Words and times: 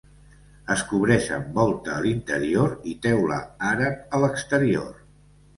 Es 0.75 0.79
cobreix 0.91 1.27
amb 1.35 1.51
volta 1.59 1.93
a 1.97 2.03
l'interior 2.05 2.73
i 2.93 2.97
teula 3.07 3.39
àrab 3.73 4.17
a 4.19 4.23
l'exterior. 4.25 4.91